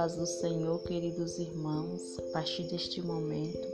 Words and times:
paz 0.00 0.16
do 0.16 0.26
Senhor, 0.26 0.82
queridos 0.84 1.38
irmãos, 1.38 2.18
a 2.20 2.32
partir 2.32 2.62
deste 2.68 3.02
momento 3.02 3.68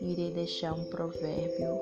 irei 0.00 0.30
deixar 0.30 0.74
um 0.74 0.84
provérbio 0.84 1.76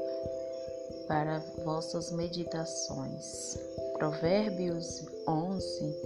para 1.07 1.41
vossas 1.67 2.11
meditações. 2.11 3.59
Provérbios 3.99 5.05
11, 5.29 5.97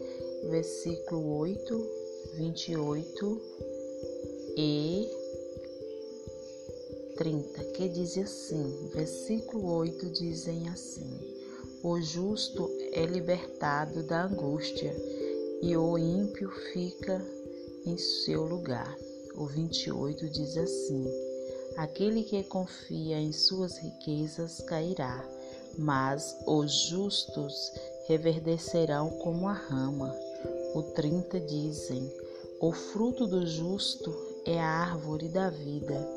versículo 0.51 1.37
8, 1.37 1.89
28 2.35 3.43
e 4.57 5.09
30, 7.17 7.65
que 7.77 7.89
diz 7.91 8.19
assim: 8.19 8.91
versículo 8.93 9.73
8 9.73 10.11
dizem 10.11 10.69
assim: 10.69 11.17
O 11.85 12.01
justo 12.01 12.69
é 12.93 13.07
libertado 13.07 14.03
da 14.03 14.25
angústia 14.25 14.93
e 15.63 15.77
o 15.77 15.97
ímpio 15.97 16.51
fica 16.73 17.44
em 17.85 17.97
seu 17.97 18.45
lugar. 18.45 18.97
O 19.37 19.47
28 19.47 20.29
diz 20.29 20.57
assim: 20.57 21.05
Aquele 21.77 22.23
que 22.23 22.43
confia 22.45 23.19
em 23.19 23.33
suas 23.33 23.79
riquezas 23.79 24.61
cairá, 24.63 25.29
mas 25.77 26.37
os 26.47 26.73
justos 26.89 27.73
reverdecerão 28.07 29.11
como 29.19 29.49
a 29.49 29.53
rama. 29.53 30.15
O 30.75 30.83
30 30.83 31.41
dizem: 31.41 32.13
O 32.61 32.73
fruto 32.73 33.27
do 33.27 33.47
justo 33.47 34.15
é 34.47 34.61
a 34.61 34.67
árvore 34.67 35.29
da 35.29 35.51
vida, 35.51 36.09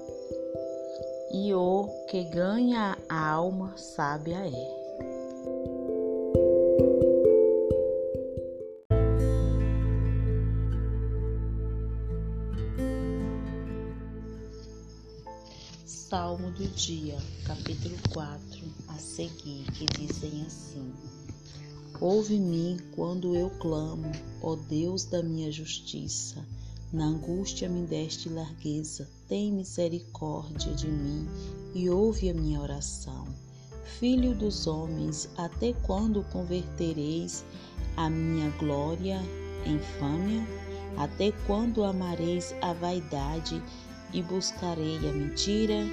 e 1.31 1.53
o 1.53 1.87
que 2.07 2.23
ganha 2.25 2.97
a 3.09 3.29
alma 3.31 3.75
sábia 3.77 4.45
é. 4.47 4.76
Salmo 16.09 16.51
do 16.51 16.65
dia, 16.69 17.17
capítulo 17.43 17.97
4, 18.13 18.39
a 18.87 18.93
seguir, 18.93 19.65
que 19.73 19.85
dizem 19.87 20.41
assim: 20.45 20.93
Ouve-me 21.99 22.77
quando 22.95 23.35
eu 23.35 23.49
clamo, 23.49 24.09
ó 24.41 24.55
Deus 24.55 25.03
da 25.03 25.21
minha 25.21 25.51
justiça. 25.51 26.45
Na 26.93 27.07
angústia 27.07 27.67
me 27.67 27.85
deste 27.85 28.29
largueza, 28.29 29.05
tem 29.27 29.51
misericórdia 29.51 30.73
de 30.75 30.87
mim 30.87 31.27
e 31.75 31.89
ouve 31.89 32.29
a 32.29 32.33
minha 32.33 32.61
oração. 32.61 33.27
Filho 33.99 34.33
dos 34.33 34.65
homens, 34.65 35.27
até 35.35 35.73
quando 35.73 36.23
convertereis 36.31 37.43
a 37.97 38.09
minha 38.09 38.49
glória 38.51 39.19
em 39.65 39.77
fâmia? 39.99 40.47
Até 40.95 41.33
quando 41.45 41.83
amareis 41.83 42.55
a 42.61 42.71
vaidade 42.71 43.61
e 43.86 43.86
buscarei 44.21 44.97
a 44.97 45.13
mentira? 45.13 45.85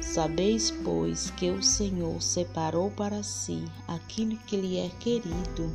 Sabeis, 0.00 0.70
pois, 0.84 1.30
que 1.30 1.50
o 1.50 1.62
Senhor 1.62 2.22
separou 2.22 2.90
para 2.90 3.22
si 3.22 3.64
aquilo 3.86 4.36
que 4.46 4.56
lhe 4.56 4.78
é 4.78 4.88
querido. 5.00 5.70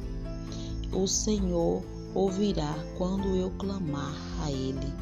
O 0.92 1.08
Senhor 1.08 1.84
ouvirá 2.16 2.74
quando 2.98 3.36
eu 3.36 3.52
clamar 3.52 4.16
a 4.42 4.52
Ele. 4.52 4.94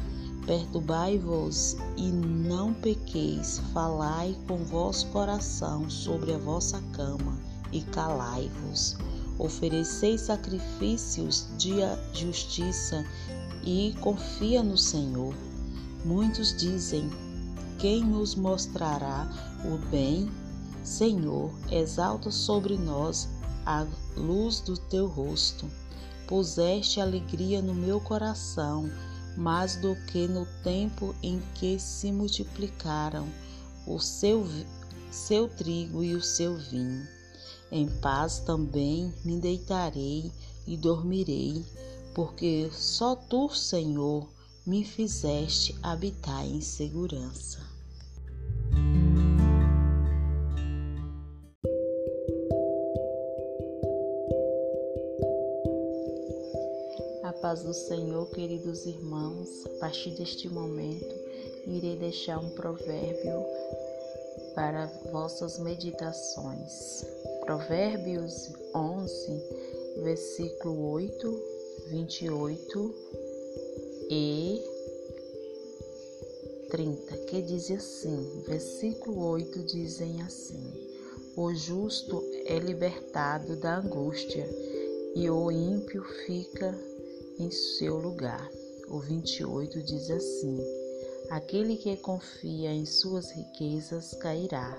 Perturbai-vos 0.46 1.76
e 1.96 2.10
não 2.10 2.74
pequeis, 2.74 3.60
falai 3.72 4.36
com 4.48 4.58
vosso 4.64 5.06
coração 5.08 5.88
sobre 5.88 6.34
a 6.34 6.38
vossa 6.38 6.82
cama 6.92 7.38
e 7.70 7.80
calai-vos. 7.80 8.96
Ofereceis 9.38 10.22
sacrifícios 10.22 11.46
de 11.56 11.74
justiça 12.12 13.04
e 13.64 13.94
confia 14.00 14.62
no 14.62 14.76
Senhor. 14.76 15.32
Muitos 16.04 16.56
dizem: 16.56 17.08
Quem 17.78 18.04
nos 18.04 18.34
mostrará 18.34 19.28
o 19.64 19.78
bem? 19.88 20.28
Senhor, 20.82 21.52
exalta 21.70 22.28
sobre 22.32 22.76
nós 22.76 23.28
a 23.64 23.86
luz 24.16 24.58
do 24.58 24.76
teu 24.76 25.06
rosto. 25.06 25.70
Puseste 26.26 27.00
alegria 27.00 27.62
no 27.62 27.72
meu 27.72 28.00
coração, 28.00 28.90
mais 29.36 29.76
do 29.76 29.94
que 30.10 30.26
no 30.26 30.44
tempo 30.64 31.14
em 31.22 31.40
que 31.54 31.78
se 31.78 32.10
multiplicaram 32.10 33.28
o 33.86 34.00
seu, 34.00 34.44
seu 35.10 35.48
trigo 35.48 36.02
e 36.02 36.14
o 36.14 36.22
seu 36.22 36.56
vinho. 36.56 37.06
Em 37.70 37.88
paz 38.00 38.40
também 38.40 39.14
me 39.24 39.38
deitarei 39.38 40.32
e 40.66 40.76
dormirei, 40.76 41.64
porque 42.12 42.68
só 42.72 43.14
tu, 43.14 43.48
Senhor, 43.48 44.28
me 44.64 44.84
fizeste 44.84 45.76
habitar 45.82 46.46
em 46.46 46.60
segurança. 46.60 47.58
A 57.24 57.32
paz 57.32 57.64
do 57.64 57.74
Senhor, 57.74 58.30
queridos 58.30 58.86
irmãos, 58.86 59.66
a 59.66 59.80
partir 59.80 60.10
deste 60.12 60.48
momento 60.48 61.12
irei 61.66 61.96
deixar 61.96 62.38
um 62.38 62.50
provérbio 62.50 63.44
para 64.54 64.86
vossas 65.10 65.58
meditações. 65.58 67.04
Provérbios 67.40 68.52
11, 68.72 69.42
versículo 70.04 70.92
8, 70.92 71.42
28 71.88 73.31
e 74.14 74.62
30, 76.70 77.16
que 77.28 77.40
diz 77.40 77.70
assim, 77.70 78.42
versículo 78.46 79.26
8 79.28 79.62
dizem 79.62 80.20
assim: 80.20 80.70
O 81.34 81.54
justo 81.54 82.22
é 82.44 82.58
libertado 82.58 83.56
da 83.56 83.78
angústia 83.78 84.46
e 85.14 85.30
o 85.30 85.50
ímpio 85.50 86.04
fica 86.26 86.78
em 87.38 87.50
seu 87.50 87.96
lugar. 87.96 88.50
O 88.90 88.98
28 88.98 89.82
diz 89.82 90.10
assim: 90.10 90.58
Aquele 91.30 91.78
que 91.78 91.96
confia 91.96 92.70
em 92.70 92.84
suas 92.84 93.30
riquezas 93.30 94.12
cairá, 94.16 94.78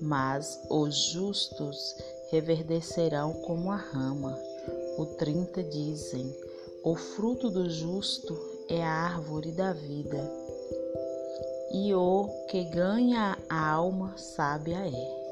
mas 0.00 0.60
os 0.68 0.96
justos 1.12 1.94
reverdecerão 2.32 3.32
como 3.42 3.70
a 3.70 3.76
rama. 3.76 4.36
O 4.98 5.06
30 5.06 5.62
dizem: 5.62 6.36
O 6.82 6.96
fruto 6.96 7.48
do 7.48 7.70
justo 7.70 8.51
é 8.68 8.82
a 8.82 8.90
árvore 8.90 9.52
da 9.52 9.72
vida, 9.72 10.30
e 11.72 11.94
o 11.94 12.28
que 12.50 12.64
ganha 12.64 13.38
a 13.48 13.70
alma 13.70 14.16
sábia 14.16 14.78
é. 14.86 15.22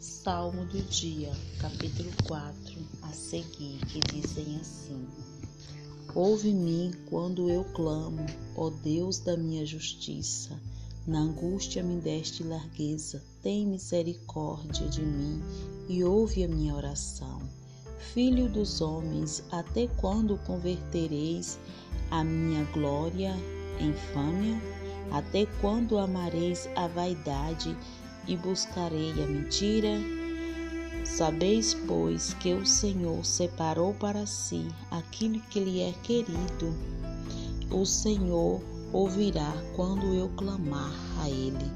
Salmo 0.00 0.64
do 0.66 0.82
dia, 0.82 1.30
capítulo 1.60 2.10
4, 2.26 2.54
a 3.02 3.12
seguir, 3.12 3.78
que 3.86 4.00
dizem 4.00 4.56
assim: 4.60 5.06
Ouve-me 6.14 6.92
quando 7.08 7.48
eu 7.48 7.62
clamo, 7.64 8.26
ó 8.56 8.70
Deus 8.70 9.20
da 9.20 9.36
minha 9.36 9.64
justiça. 9.64 10.60
Na 11.06 11.20
angústia 11.20 11.84
me 11.84 12.00
deste 12.00 12.42
largueza, 12.42 13.22
tem 13.40 13.64
misericórdia 13.64 14.88
de 14.88 15.02
mim 15.02 15.40
e 15.88 16.02
ouve 16.02 16.42
a 16.42 16.48
minha 16.48 16.74
oração. 16.74 17.42
Filho 18.12 18.48
dos 18.48 18.80
homens, 18.80 19.44
até 19.52 19.86
quando 19.98 20.36
convertereis 20.38 21.60
a 22.10 22.24
minha 22.24 22.64
glória 22.72 23.36
em 23.78 23.92
fâmia? 24.12 24.60
Até 25.12 25.46
quando 25.60 25.96
amareis 25.96 26.68
a 26.74 26.88
vaidade 26.88 27.76
e 28.26 28.36
buscarei 28.36 29.12
a 29.12 29.26
mentira? 29.28 30.00
Sabeis, 31.04 31.72
pois, 31.86 32.34
que 32.34 32.52
o 32.52 32.66
Senhor 32.66 33.24
separou 33.24 33.94
para 33.94 34.26
si 34.26 34.66
aquilo 34.90 35.38
que 35.42 35.60
lhe 35.60 35.82
é 35.82 35.92
querido. 36.02 36.74
O 37.70 37.86
Senhor 37.86 38.60
ouvirá 38.92 39.52
quando 39.74 40.14
eu 40.14 40.28
clamar 40.30 41.05
a 41.20 41.28
Ele. 41.28 41.70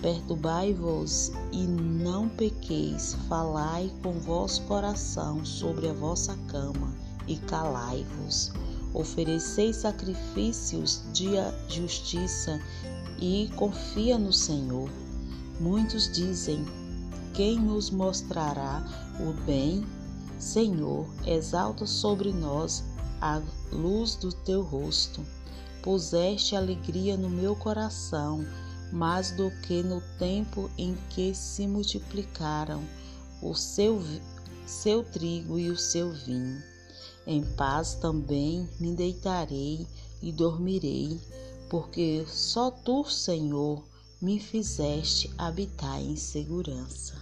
Perturbai-vos 0.00 1.30
e 1.52 1.64
não 1.64 2.28
pequeis, 2.28 3.14
falai 3.28 3.92
com 4.02 4.12
vosso 4.18 4.62
coração 4.62 5.44
sobre 5.44 5.88
a 5.88 5.92
vossa 5.92 6.36
cama 6.48 6.92
e 7.28 7.36
calai-vos. 7.36 8.52
Ofereceis 8.92 9.76
sacrifícios 9.76 11.02
de 11.12 11.28
justiça 11.68 12.60
e 13.20 13.48
confia 13.56 14.18
no 14.18 14.32
Senhor. 14.32 14.90
Muitos 15.60 16.10
dizem: 16.12 16.64
Quem 17.32 17.58
nos 17.58 17.90
mostrará 17.90 18.84
o 19.20 19.32
bem? 19.44 19.86
Senhor, 20.38 21.06
exalta 21.24 21.86
sobre 21.86 22.32
nós 22.32 22.82
a 23.20 23.40
luz 23.70 24.16
do 24.16 24.32
teu 24.32 24.62
rosto 24.62 25.24
puseste 25.82 26.54
alegria 26.54 27.16
no 27.16 27.28
meu 27.28 27.56
coração, 27.56 28.46
mais 28.92 29.30
do 29.30 29.50
que 29.62 29.82
no 29.82 30.02
tempo 30.18 30.70
em 30.76 30.96
que 31.08 31.34
se 31.34 31.66
multiplicaram 31.66 32.84
o 33.40 33.54
seu, 33.54 34.02
seu 34.66 35.02
trigo 35.02 35.58
e 35.58 35.70
o 35.70 35.76
seu 35.76 36.12
vinho. 36.12 36.62
Em 37.26 37.42
paz 37.54 37.94
também 37.94 38.68
me 38.78 38.94
deitarei 38.94 39.86
e 40.20 40.30
dormirei, 40.30 41.18
porque 41.70 42.24
só 42.28 42.70
tu, 42.70 43.04
Senhor, 43.04 43.82
me 44.20 44.38
fizeste 44.38 45.32
habitar 45.38 46.00
em 46.00 46.16
segurança. 46.16 47.21